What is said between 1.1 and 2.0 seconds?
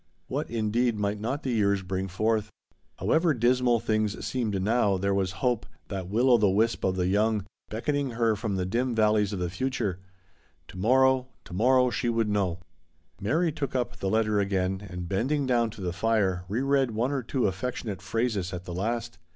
not the years